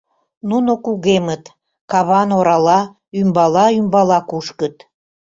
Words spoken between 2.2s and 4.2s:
орала ӱмбала-ӱмбала